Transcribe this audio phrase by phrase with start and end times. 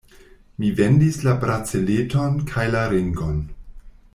[0.61, 3.37] Mi vendis la braceleton kaj la ringon.